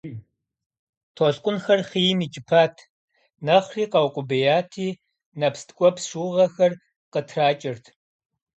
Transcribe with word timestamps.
Толъкъунхэр 1.15 1.81
хъийм 1.89 2.19
икӀыпат, 2.25 2.75
нэхъри 3.45 3.85
къэукъубеяти, 3.91 4.89
нэпс 5.39 5.61
ткӀуэпс 5.67 6.03
шыугъэхэр 6.09 6.73
къытракӀэрт. 7.11 7.85